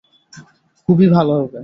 খুবই 0.89 1.07
ভালো 1.09 1.33
হবে। 1.33 1.59